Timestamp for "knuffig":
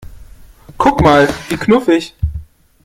1.57-2.15